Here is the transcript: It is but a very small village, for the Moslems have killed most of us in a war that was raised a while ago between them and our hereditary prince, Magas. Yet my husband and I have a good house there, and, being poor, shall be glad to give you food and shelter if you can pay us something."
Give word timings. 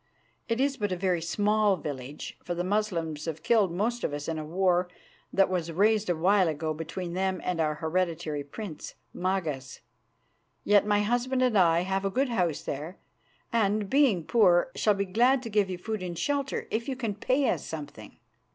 It 0.47 0.59
is 0.59 0.77
but 0.77 0.91
a 0.91 0.95
very 0.95 1.21
small 1.21 1.75
village, 1.77 2.35
for 2.43 2.55
the 2.55 2.63
Moslems 2.63 3.25
have 3.25 3.43
killed 3.43 3.71
most 3.71 4.03
of 4.03 4.13
us 4.15 4.27
in 4.27 4.39
a 4.39 4.43
war 4.43 4.89
that 5.31 5.47
was 5.47 5.71
raised 5.71 6.09
a 6.09 6.15
while 6.15 6.47
ago 6.47 6.73
between 6.73 7.13
them 7.13 7.39
and 7.43 7.61
our 7.61 7.75
hereditary 7.75 8.43
prince, 8.43 8.95
Magas. 9.13 9.81
Yet 10.63 10.87
my 10.87 11.01
husband 11.01 11.43
and 11.43 11.55
I 11.55 11.81
have 11.81 12.03
a 12.03 12.09
good 12.09 12.29
house 12.29 12.63
there, 12.63 12.97
and, 13.53 13.91
being 13.91 14.23
poor, 14.23 14.71
shall 14.73 14.95
be 14.95 15.05
glad 15.05 15.43
to 15.43 15.51
give 15.51 15.69
you 15.69 15.77
food 15.77 16.01
and 16.01 16.17
shelter 16.17 16.67
if 16.71 16.89
you 16.89 16.95
can 16.95 17.13
pay 17.13 17.47
us 17.49 17.63
something." 17.63 18.17